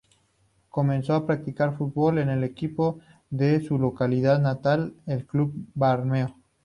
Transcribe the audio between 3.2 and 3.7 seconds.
de